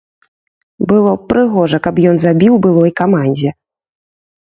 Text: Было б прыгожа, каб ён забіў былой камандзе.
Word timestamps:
Было 0.91 1.11
б 1.19 1.27
прыгожа, 1.29 1.81
каб 1.89 1.95
ён 2.15 2.19
забіў 2.27 2.53
былой 2.67 2.91
камандзе. 3.05 3.49